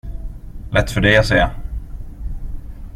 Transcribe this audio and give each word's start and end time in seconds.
Lätt 0.71 0.91
för 0.91 1.01
dig 1.01 1.17
att 1.17 1.25
säga. 1.25 1.51